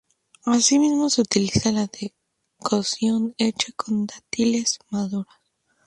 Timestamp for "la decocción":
1.71-3.35